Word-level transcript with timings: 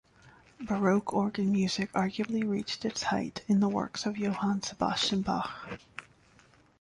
Baroque 0.59 1.13
organ 1.13 1.51
music 1.51 1.91
arguably 1.91 2.43
reached 2.43 2.85
its 2.85 3.03
height 3.03 3.43
in 3.47 3.59
the 3.59 3.69
works 3.69 4.07
of 4.07 4.17
Johann 4.17 4.63
Sebastian 4.63 5.21
Bach. 5.21 5.69